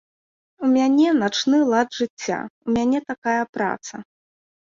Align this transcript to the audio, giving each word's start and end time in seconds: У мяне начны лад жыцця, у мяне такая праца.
У 0.67 0.69
мяне 0.75 1.09
начны 1.23 1.59
лад 1.73 1.89
жыцця, 1.99 2.39
у 2.67 2.75
мяне 2.79 2.99
такая 3.13 3.39
праца. 3.59 3.95